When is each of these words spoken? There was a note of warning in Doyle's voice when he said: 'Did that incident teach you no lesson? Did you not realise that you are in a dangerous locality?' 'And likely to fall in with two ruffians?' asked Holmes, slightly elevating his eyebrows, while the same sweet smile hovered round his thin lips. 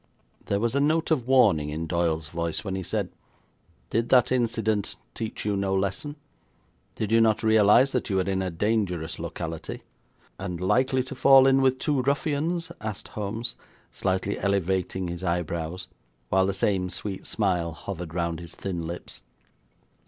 There 0.47 0.59
was 0.59 0.73
a 0.73 0.79
note 0.79 1.11
of 1.11 1.27
warning 1.27 1.69
in 1.69 1.85
Doyle's 1.85 2.29
voice 2.29 2.63
when 2.63 2.73
he 2.73 2.81
said: 2.81 3.11
'Did 3.91 4.09
that 4.09 4.31
incident 4.31 4.95
teach 5.13 5.45
you 5.45 5.55
no 5.55 5.75
lesson? 5.75 6.15
Did 6.95 7.11
you 7.11 7.21
not 7.21 7.43
realise 7.43 7.91
that 7.91 8.09
you 8.09 8.17
are 8.19 8.23
in 8.23 8.41
a 8.41 8.49
dangerous 8.49 9.19
locality?' 9.19 9.83
'And 10.39 10.59
likely 10.59 11.03
to 11.03 11.13
fall 11.13 11.45
in 11.45 11.61
with 11.61 11.77
two 11.77 12.01
ruffians?' 12.01 12.71
asked 12.81 13.09
Holmes, 13.09 13.53
slightly 13.91 14.39
elevating 14.39 15.07
his 15.07 15.23
eyebrows, 15.23 15.87
while 16.29 16.47
the 16.47 16.51
same 16.55 16.89
sweet 16.89 17.27
smile 17.27 17.71
hovered 17.71 18.15
round 18.15 18.39
his 18.39 18.55
thin 18.55 18.81
lips. 18.87 19.21